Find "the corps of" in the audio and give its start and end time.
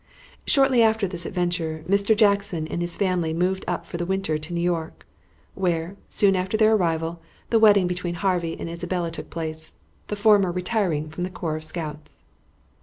11.23-11.63